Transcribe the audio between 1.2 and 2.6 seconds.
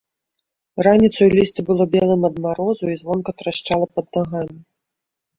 лісце было белым ад